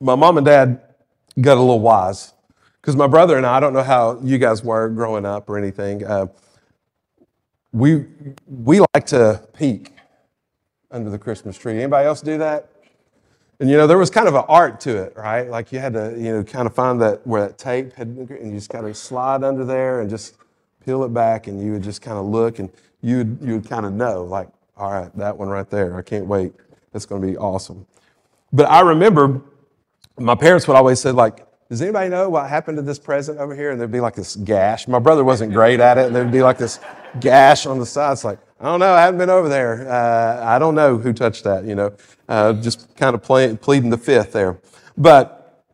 [0.00, 0.80] my mom and dad
[1.40, 2.32] got a little wise.
[2.80, 5.58] Because my brother and I, I don't know how you guys were growing up or
[5.58, 6.26] anything, uh,
[7.76, 8.06] we,
[8.46, 9.92] we like to peek
[10.90, 11.74] under the Christmas tree.
[11.74, 12.70] Anybody else do that?
[13.60, 15.48] And you know, there was kind of an art to it, right?
[15.48, 18.50] Like you had to, you know, kind of find that where that tape had, and
[18.50, 20.36] you just kind of slide under there and just
[20.84, 22.70] peel it back, and you would just kind of look, and
[23.02, 26.02] you would, you would kind of know, like, all right, that one right there, I
[26.02, 26.52] can't wait.
[26.92, 27.86] That's going to be awesome.
[28.52, 29.42] But I remember
[30.18, 33.54] my parents would always say, like, does anybody know what happened to this present over
[33.54, 33.70] here?
[33.70, 34.86] And there'd be like this gash.
[34.86, 36.78] My brother wasn't great at it, and there'd be like this
[37.20, 38.12] gash on the side.
[38.12, 39.88] It's like, I don't know, I haven't been over there.
[39.88, 41.94] Uh, I don't know who touched that, you know,
[42.28, 44.58] uh, just kind of play, pleading the fifth there.
[44.96, 45.64] But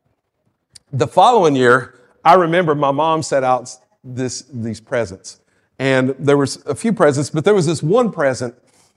[0.92, 3.74] the following year, I remember my mom set out
[4.04, 5.40] this, these presents.
[5.78, 8.54] And there was a few presents, but there was this one present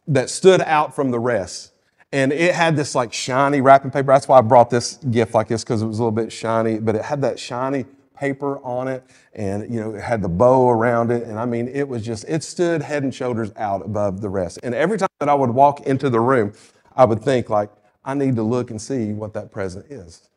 [0.08, 1.72] that stood out from the rest
[2.16, 4.08] and it had this like shiny wrapping paper.
[4.08, 6.80] That's why I brought this gift like this because it was a little bit shiny,
[6.80, 10.70] but it had that shiny paper on it and you know it had the bow
[10.70, 11.24] around it.
[11.24, 14.60] And i mean it was just it stood head and shoulders out above the rest.
[14.64, 16.54] And every time that i would walk into the room
[16.96, 17.70] i would think like
[18.04, 20.30] i need to look and see what that present is.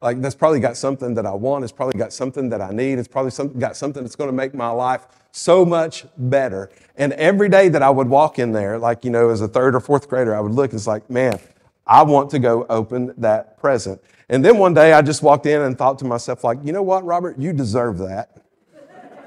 [0.00, 1.62] Like that's probably got something that i want.
[1.62, 2.98] It's probably got something that i need.
[2.98, 6.70] It's probably some, got something that's going to make my life so much better.
[6.96, 9.74] And every day that I would walk in there, like, you know, as a third
[9.74, 11.38] or fourth grader, I would look, and it's like, man,
[11.86, 14.00] I want to go open that present.
[14.32, 16.82] And then one day I just walked in and thought to myself, like, you know
[16.82, 18.30] what, Robert, you deserve that.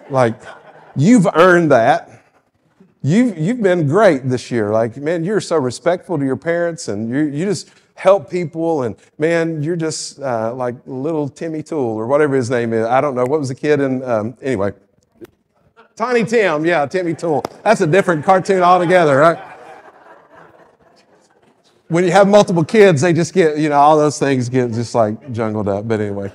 [0.09, 0.41] like,
[0.95, 2.23] you've earned that.
[3.03, 4.71] You've, you've been great this year.
[4.71, 8.81] Like, man, you're so respectful to your parents and you, you just help people.
[8.81, 12.87] And man, you're just uh, like little Timmy Tool or whatever his name is.
[12.87, 13.25] I don't know.
[13.25, 14.73] What was the kid in, um, anyway.
[15.95, 17.43] Tiny Tim, yeah, Timmy Tool.
[17.63, 19.54] That's a different cartoon altogether, right?
[21.87, 24.95] When you have multiple kids, they just get, you know, all those things get just
[24.95, 25.87] like jungled up.
[25.87, 26.31] But anyway,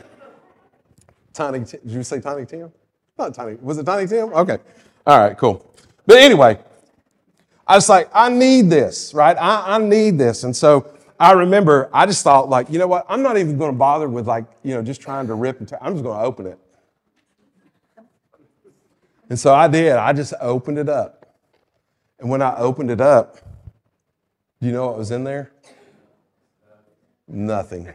[1.33, 2.73] Tiny, did you say Tiny Tim?
[3.19, 4.33] Not Tiny, was it Tiny Tim?
[4.33, 4.59] Okay.
[5.07, 5.75] All right, cool.
[6.07, 6.59] But anyway,
[7.67, 9.37] I was like, I need this, right?
[9.37, 10.45] I, I need this.
[10.45, 13.07] And so I remember I just thought, like, you know what?
[13.09, 15.73] I'm not even going to bother with, like, you know, just trying to rip and.
[15.81, 16.59] I'm just going to open it.
[19.29, 19.93] And so I did.
[19.93, 21.37] I just opened it up.
[22.19, 23.37] And when I opened it up,
[24.61, 25.53] do you know what was in there?
[27.27, 27.93] Nothing.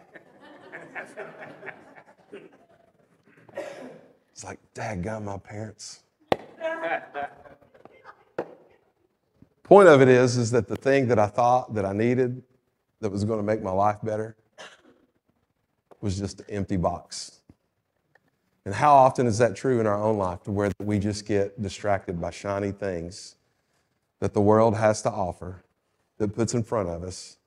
[4.31, 6.01] It's like, Dad got my parents.
[9.63, 12.43] Point of it is, is that the thing that I thought that I needed
[13.01, 14.35] that was going to make my life better
[16.01, 17.41] was just an empty box.
[18.65, 21.61] And how often is that true in our own life to where we just get
[21.61, 23.35] distracted by shiny things
[24.19, 25.64] that the world has to offer,
[26.17, 27.37] that puts in front of us,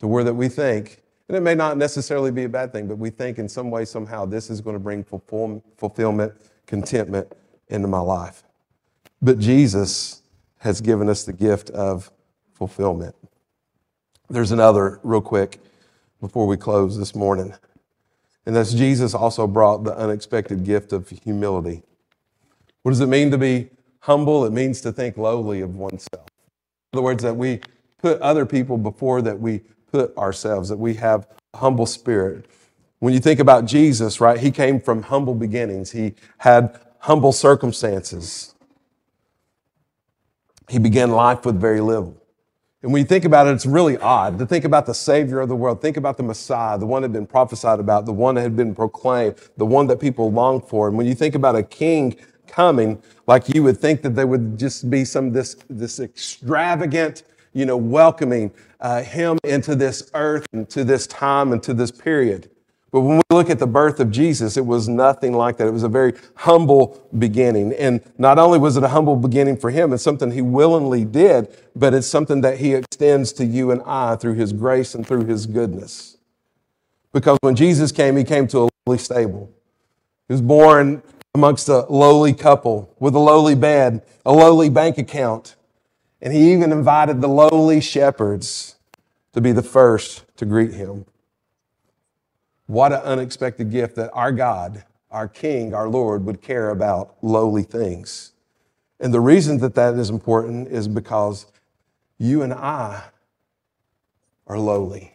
[0.00, 2.96] to where that we think, and it may not necessarily be a bad thing, but
[2.96, 6.34] we think in some way, somehow, this is going to bring fulfillment,
[6.66, 7.32] contentment
[7.68, 8.44] into my life.
[9.20, 10.22] But Jesus
[10.58, 12.10] has given us the gift of
[12.52, 13.14] fulfillment.
[14.30, 15.60] There's another, real quick,
[16.20, 17.54] before we close this morning.
[18.46, 21.82] And that's Jesus also brought the unexpected gift of humility.
[22.82, 23.68] What does it mean to be
[24.00, 24.44] humble?
[24.46, 26.26] It means to think lowly of oneself.
[26.92, 27.60] In other words, that we
[27.98, 32.46] put other people before that we put ourselves, that we have a humble spirit.
[33.00, 38.54] When you think about Jesus, right, he came from humble beginnings, he had humble circumstances.
[40.68, 42.16] He began life with very little.
[42.82, 45.48] And when you think about it, it's really odd to think about the Savior of
[45.48, 45.82] the world.
[45.82, 48.54] Think about the Messiah, the one that had been prophesied about, the one that had
[48.54, 50.86] been proclaimed, the one that people longed for.
[50.86, 54.58] And when you think about a king coming, like you would think that there would
[54.58, 57.24] just be some this, this extravagant,
[57.58, 61.90] you know, welcoming uh, him into this earth and to this time and to this
[61.90, 62.48] period.
[62.90, 65.66] But when we look at the birth of Jesus, it was nothing like that.
[65.66, 67.74] It was a very humble beginning.
[67.74, 71.54] And not only was it a humble beginning for him, it's something he willingly did,
[71.76, 75.26] but it's something that he extends to you and I through his grace and through
[75.26, 76.16] his goodness.
[77.12, 79.50] Because when Jesus came, he came to a lowly stable.
[80.28, 81.02] He was born
[81.34, 85.56] amongst a lowly couple with a lowly bed, a lowly bank account.
[86.20, 88.76] And he even invited the lowly shepherds
[89.32, 91.06] to be the first to greet him.
[92.66, 97.62] What an unexpected gift that our God, our King, our Lord would care about lowly
[97.62, 98.32] things.
[99.00, 101.46] And the reason that that is important is because
[102.18, 103.04] you and I
[104.46, 105.14] are lowly.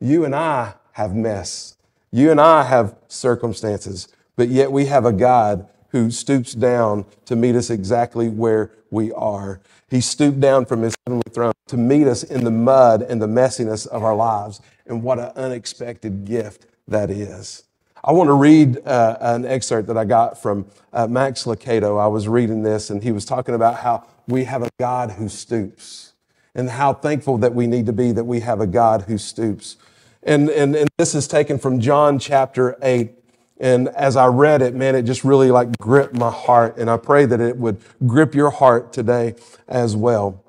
[0.00, 1.76] You and I have mess.
[2.10, 7.36] You and I have circumstances, but yet we have a God who stoops down to
[7.36, 9.60] meet us exactly where we are.
[9.88, 13.26] He stooped down from his heavenly throne to meet us in the mud and the
[13.26, 14.60] messiness of our lives.
[14.86, 17.64] And what an unexpected gift that is.
[18.04, 22.00] I want to read uh, an excerpt that I got from uh, Max Lucado.
[22.00, 25.28] I was reading this, and he was talking about how we have a God who
[25.28, 26.14] stoops,
[26.54, 29.76] and how thankful that we need to be that we have a God who stoops.
[30.22, 33.12] And, and, and this is taken from John chapter 8.
[33.62, 36.78] And as I read it, man, it just really like gripped my heart.
[36.78, 39.36] And I pray that it would grip your heart today
[39.68, 40.42] as well.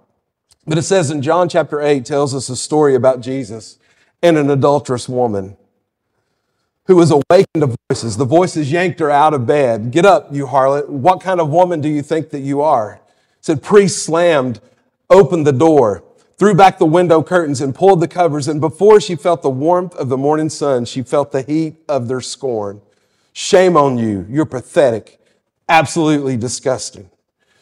[0.66, 3.78] But it says in John chapter 8 tells us a story about Jesus
[4.24, 5.58] and an adulterous woman
[6.88, 8.18] who was awakened to voices.
[8.18, 9.92] The voices yanked her out of bed.
[9.92, 10.90] Get up, you harlot.
[10.90, 13.00] What kind of woman do you think that you are?
[13.42, 14.60] Said, priest slammed,
[15.08, 16.04] opened the door,
[16.38, 18.48] threw back the window curtains and pulled the covers.
[18.48, 22.08] And before she felt the warmth of the morning sun, she felt the heat of
[22.08, 22.82] their scorn.
[23.34, 24.26] Shame on you.
[24.30, 25.20] You're pathetic.
[25.68, 27.10] Absolutely disgusting.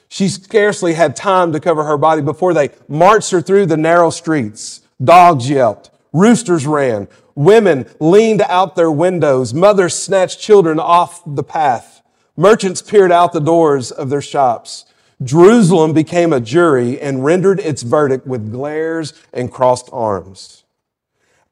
[0.10, 4.10] She scarcely had time to cover her body before they marched her through the narrow
[4.10, 4.81] streets.
[5.01, 5.89] Dogs yelped.
[6.12, 7.07] Roosters ran.
[7.36, 9.53] Women leaned out their windows.
[9.53, 12.01] Mothers snatched children off the path.
[12.36, 14.86] Merchants peered out the doors of their shops.
[15.23, 20.61] Jerusalem became a jury and rendered its verdict with glares and crossed arms.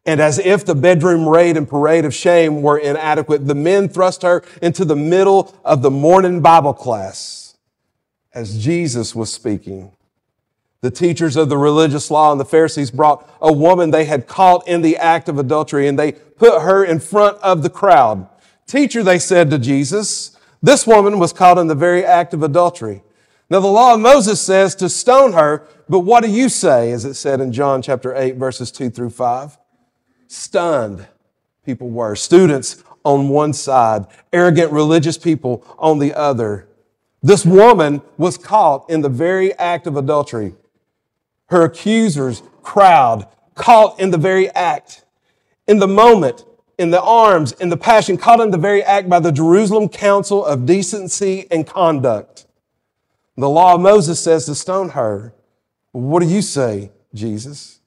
[0.10, 4.24] And as if the bedroom raid and parade of shame were inadequate, the men thrust
[4.24, 7.56] her into the middle of the morning Bible class
[8.34, 9.92] as Jesus was speaking.
[10.82, 14.68] The teachers of the religious law and the Pharisees brought a woman they had caught
[14.68, 18.28] in the act of adultery and they put her in front of the crowd.
[18.66, 23.04] Teacher, they said to Jesus, this woman was caught in the very act of adultery.
[23.48, 27.06] Now the law of Moses says to stone her, but what do you say, as
[27.06, 29.60] it said in John chapter 8, verses 2 through 5?
[30.30, 31.06] Stunned
[31.66, 32.16] people were.
[32.16, 36.70] Students on one side, arrogant religious people on the other.
[37.22, 40.56] This woman was caught in the very act of adultery
[41.50, 45.04] her accusers crowd, caught in the very act,
[45.68, 46.46] in the moment,
[46.78, 50.46] in the arms, in the passion, caught in the very act by the Jerusalem Council
[50.46, 52.46] of Decency and Conduct.
[53.36, 55.34] The law of Moses says to stone her.
[55.92, 57.79] What do you say, Jesus?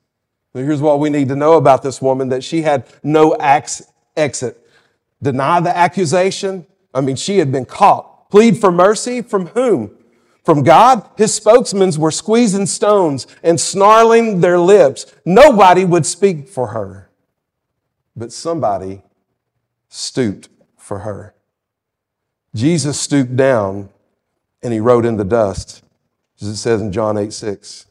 [0.54, 4.58] Here's what we need to know about this woman that she had no exit.
[5.22, 6.66] Deny the accusation.
[6.92, 8.30] I mean, she had been caught.
[8.30, 9.96] Plead for mercy from whom?
[10.44, 15.06] From God, his spokesmen were squeezing stones and snarling their lips.
[15.24, 17.10] Nobody would speak for her,
[18.16, 19.02] but somebody
[19.88, 21.34] stooped for her.
[22.54, 23.88] Jesus stooped down
[24.62, 25.82] and he wrote in the dust,
[26.40, 27.86] as it says in John 8 6.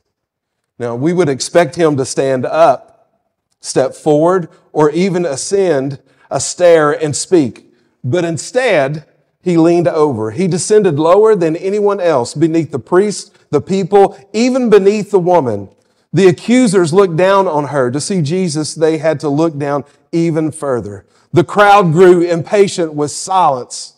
[0.81, 3.21] Now, we would expect him to stand up,
[3.59, 5.99] step forward, or even ascend
[6.31, 7.71] a stair and speak.
[8.03, 9.05] But instead,
[9.43, 10.31] he leaned over.
[10.31, 15.69] He descended lower than anyone else beneath the priest, the people, even beneath the woman.
[16.13, 17.91] The accusers looked down on her.
[17.91, 21.05] To see Jesus, they had to look down even further.
[21.31, 23.97] The crowd grew impatient with silence,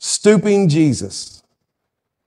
[0.00, 1.44] stooping Jesus.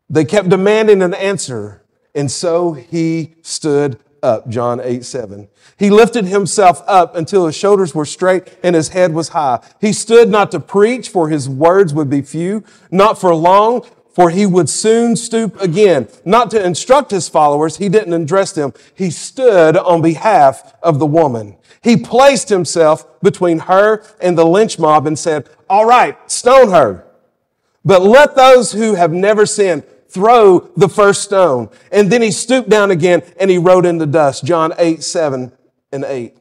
[0.10, 1.81] They kept demanding an answer,
[2.14, 5.48] and so he stood up, John 8, 7.
[5.78, 9.60] He lifted himself up until his shoulders were straight and his head was high.
[9.80, 14.30] He stood not to preach, for his words would be few, not for long, for
[14.30, 16.08] he would soon stoop again.
[16.26, 18.74] Not to instruct his followers, he didn't address them.
[18.94, 21.58] He stood on behalf of the woman.
[21.82, 27.06] He placed himself between her and the lynch mob and said, all right, stone her.
[27.84, 31.70] But let those who have never sinned throw the first stone.
[31.92, 34.44] And then he stooped down again and he wrote in the dust.
[34.44, 35.52] John 8, 7
[35.92, 36.38] and 8.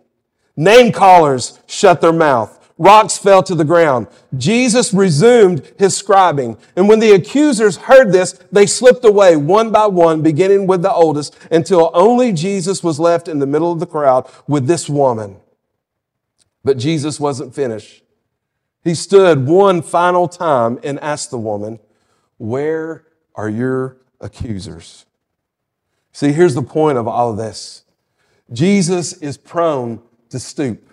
[0.57, 2.57] Name callers shut their mouth.
[2.77, 4.09] Rocks fell to the ground.
[4.39, 6.59] Jesus resumed his scribing.
[6.77, 10.93] And when the accusers heard this, they slipped away one by one, beginning with the
[10.93, 15.37] oldest, until only Jesus was left in the middle of the crowd with this woman.
[16.65, 18.03] But Jesus wasn't finished.
[18.83, 21.81] He stood one final time and asked the woman,
[22.39, 23.05] Where
[23.35, 25.07] are your accusers?
[26.13, 27.85] See, here's the point of all of this
[28.53, 30.87] Jesus is prone to stoop.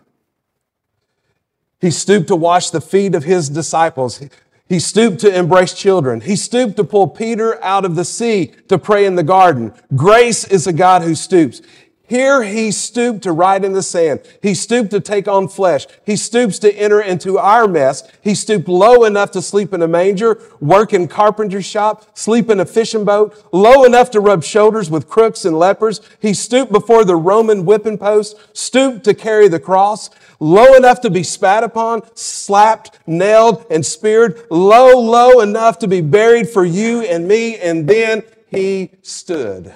[1.79, 4.23] He stooped to wash the feet of his disciples.
[4.67, 6.21] He stooped to embrace children.
[6.21, 9.73] He stooped to pull Peter out of the sea to pray in the garden.
[9.95, 11.61] Grace is a God who stoops.
[12.07, 14.21] Here he stooped to write in the sand.
[14.41, 15.87] He stooped to take on flesh.
[16.05, 18.09] He stoops to enter into our mess.
[18.21, 22.61] He stooped low enough to sleep in a manger, work in carpenter shop, sleep in
[22.61, 25.99] a fishing boat, low enough to rub shoulders with crooks and lepers.
[26.21, 31.09] He stooped before the Roman whipping post, stooped to carry the cross, low enough to
[31.09, 37.01] be spat upon, slapped, nailed, and speared, low, low enough to be buried for you
[37.01, 39.73] and me, and then he stood.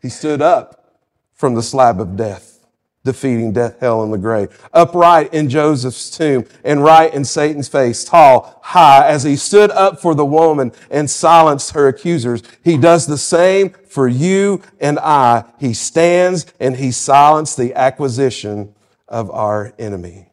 [0.00, 0.98] He stood up
[1.34, 2.66] from the slab of death,
[3.04, 4.68] defeating death, hell, and the grave.
[4.72, 10.00] Upright in Joseph's tomb and right in Satan's face, tall, high, as he stood up
[10.00, 12.42] for the woman and silenced her accusers.
[12.62, 15.44] He does the same for you and I.
[15.58, 18.74] He stands and he silenced the acquisition
[19.08, 20.30] of our enemy.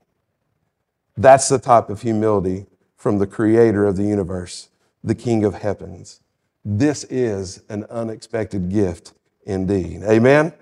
[1.17, 4.69] That's the type of humility from the creator of the universe,
[5.03, 6.21] the king of heavens.
[6.63, 9.13] This is an unexpected gift
[9.47, 10.03] indeed.
[10.03, 10.53] Amen?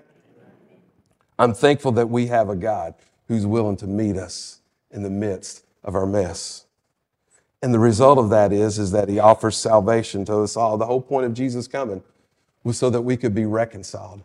[1.38, 2.94] I'm thankful that we have a God
[3.28, 4.60] who's willing to meet us
[4.90, 6.64] in the midst of our mess.
[7.60, 10.78] And the result of that is, is that he offers salvation to us all.
[10.78, 12.02] The whole point of Jesus coming
[12.62, 14.22] was so that we could be reconciled,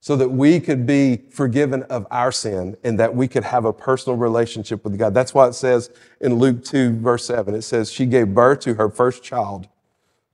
[0.00, 3.72] so that we could be forgiven of our sin and that we could have a
[3.72, 5.14] personal relationship with God.
[5.14, 8.74] That's why it says in Luke 2, verse 7, it says, She gave birth to
[8.74, 9.68] her first child,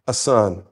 [0.07, 0.65] a son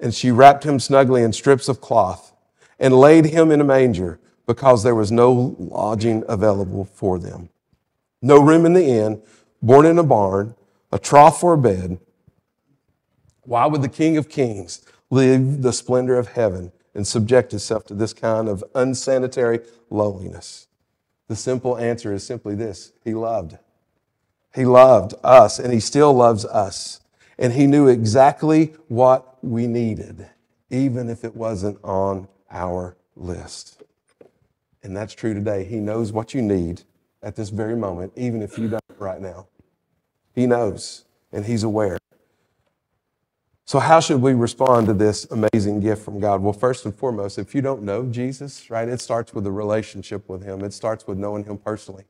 [0.00, 2.32] and she wrapped him snugly in strips of cloth
[2.78, 7.50] and laid him in a manger because there was no lodging available for them.
[8.22, 9.22] No room in the inn,
[9.62, 10.54] born in a barn,
[10.90, 11.98] a trough for a bed.
[13.42, 17.94] Why would the King of Kings leave the splendor of heaven and subject himself to
[17.94, 20.66] this kind of unsanitary lowliness?
[21.28, 23.56] The simple answer is simply this He loved.
[24.52, 27.00] He loved us, and He still loves us.
[27.38, 30.28] And He knew exactly what we needed,
[30.70, 33.82] even if it wasn't on our list.
[34.82, 35.64] And that's true today.
[35.64, 36.82] He knows what you need
[37.22, 39.46] at this very moment, even if you don't right now.
[40.34, 41.98] He knows and He's aware.
[43.66, 46.42] So, how should we respond to this amazing gift from God?
[46.42, 50.28] Well, first and foremost, if you don't know Jesus, right, it starts with a relationship
[50.28, 50.64] with Him.
[50.64, 52.04] It starts with knowing Him personally.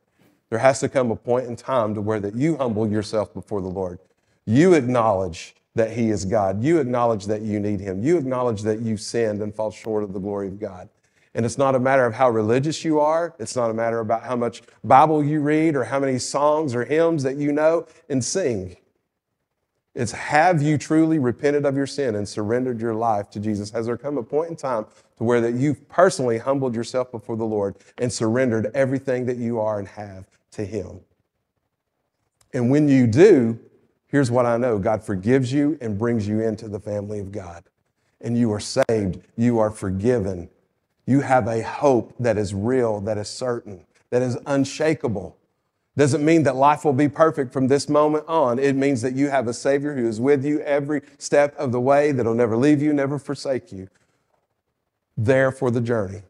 [0.48, 3.60] There has to come a point in time to where that you humble yourself before
[3.60, 3.98] the Lord.
[4.46, 6.62] You acknowledge that He is God.
[6.62, 8.02] You acknowledge that you need Him.
[8.02, 10.88] You acknowledge that you sinned and fall short of the glory of God.
[11.34, 13.34] And it's not a matter of how religious you are.
[13.38, 16.84] It's not a matter about how much Bible you read or how many songs or
[16.84, 18.76] hymns that you know and sing.
[19.94, 23.70] It's have you truly repented of your sin and surrendered your life to Jesus?
[23.70, 24.86] Has there come a point in time
[25.18, 29.60] to where that you've personally humbled yourself before the Lord and surrendered everything that you
[29.60, 31.00] are and have to Him?
[32.52, 33.58] And when you do,
[34.10, 37.64] Here's what I know God forgives you and brings you into the family of God.
[38.20, 40.50] And you are saved, you are forgiven.
[41.06, 45.36] You have a hope that is real, that is certain, that is unshakable.
[45.96, 48.58] Doesn't mean that life will be perfect from this moment on.
[48.58, 51.80] It means that you have a Savior who is with you every step of the
[51.80, 53.88] way, that'll never leave you, never forsake you.
[55.16, 56.22] There for the journey.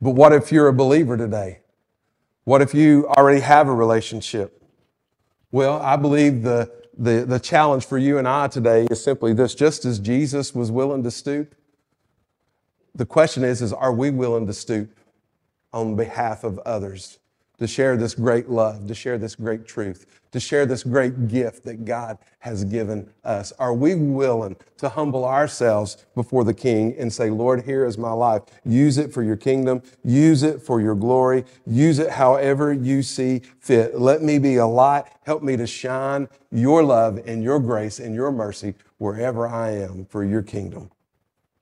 [0.00, 1.60] But what if you're a believer today?
[2.44, 4.57] What if you already have a relationship?
[5.50, 9.54] Well, I believe the, the, the challenge for you and I today is simply this
[9.54, 11.54] just as Jesus was willing to stoop,
[12.94, 14.90] the question is, is are we willing to stoop
[15.72, 17.18] on behalf of others?
[17.58, 21.64] To share this great love, to share this great truth, to share this great gift
[21.64, 23.52] that God has given us?
[23.58, 28.12] Are we willing to humble ourselves before the King and say, Lord, here is my
[28.12, 28.42] life.
[28.64, 29.82] Use it for your kingdom.
[30.04, 31.44] Use it for your glory.
[31.66, 33.98] Use it however you see fit.
[33.98, 35.04] Let me be a light.
[35.24, 40.06] Help me to shine your love and your grace and your mercy wherever I am
[40.06, 40.90] for your kingdom.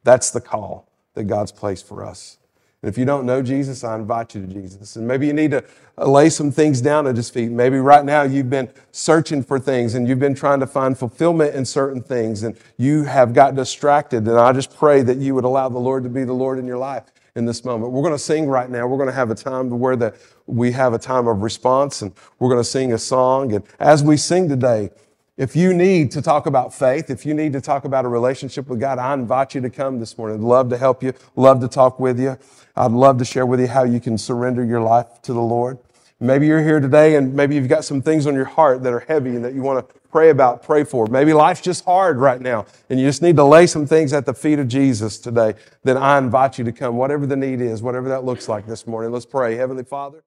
[0.05, 2.39] That's the call that God's placed for us.
[2.83, 4.97] And if you don't know Jesus, I invite you to Jesus.
[4.97, 5.65] And maybe you need to
[5.97, 7.51] lay some things down at his feet.
[7.51, 11.55] Maybe right now you've been searching for things and you've been trying to find fulfillment
[11.55, 14.29] in certain things and you have got distracted.
[14.29, 16.67] And I just pray that you would allow the Lord to be the Lord in
[16.67, 17.05] your life
[17.35, 17.93] in this moment.
[17.93, 18.87] We're going to sing right now.
[18.87, 20.15] We're going to have a time where that
[20.47, 23.55] we have a time of response and we're going to sing a song.
[23.55, 24.91] And as we sing today,
[25.37, 28.69] If you need to talk about faith, if you need to talk about a relationship
[28.69, 30.41] with God, I invite you to come this morning.
[30.41, 32.39] Love to help you, love to talk with you.
[32.77, 35.79] I'd love to share with you how you can surrender your life to the Lord.
[36.21, 39.01] Maybe you're here today and maybe you've got some things on your heart that are
[39.01, 41.07] heavy and that you want to pray about, pray for.
[41.07, 44.27] Maybe life's just hard right now and you just need to lay some things at
[44.27, 45.55] the feet of Jesus today.
[45.85, 48.87] Then I invite you to come, whatever the need is, whatever that looks like this
[48.87, 49.11] morning.
[49.11, 49.57] Let's pray.
[49.57, 50.23] Heavenly Father.